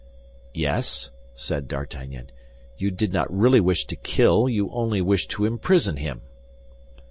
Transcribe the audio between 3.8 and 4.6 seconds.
to kill;